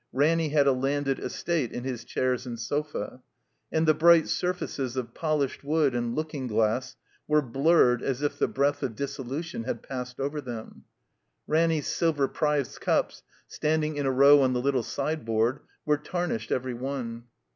[0.11, 3.21] Ranny had a landed estate in his chairs and sofa.
[3.71, 6.95] And the bright sxirfaces of polished wood and looking glass
[7.27, 10.85] were blurred as if the breath of dissolution had passed over them.
[11.45, 16.73] Ranny's silver prize cups, standing in a row on the little sideboard, were tarnished every
[16.73, 17.25] one.